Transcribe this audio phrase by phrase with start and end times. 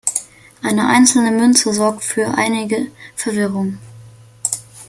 [0.63, 3.77] Eine einzelne Münze sorgte für einige Verwirrung.